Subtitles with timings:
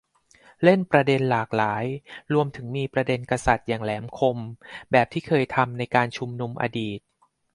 [0.63, 1.85] เล่นประเด็นหลากหลาย
[2.33, 4.37] รวมถึงมีประเด็นกษัตริย์อย่างแหลมคม
[4.91, 6.99] แบบที่เคยทำในการชุมนุมอดีต